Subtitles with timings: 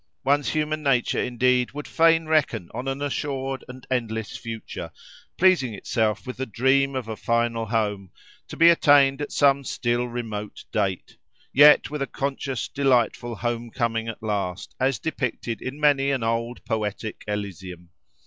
[0.23, 4.89] One's human nature, indeed, would fain reckon on an assured and endless future,
[5.37, 8.09] pleasing itself with the dream of a final home,
[8.47, 11.17] to be attained at some still remote date,
[11.53, 16.65] yet with a conscious, delightful home coming at last, as depicted in many an old
[16.65, 17.89] poetic Elysium.